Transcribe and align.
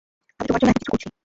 আমি 0.39 0.47
তোমার 0.47 0.59
জন্য 0.61 0.71
এত 0.71 0.79
কিছু 0.79 0.91
করছি। 0.93 1.07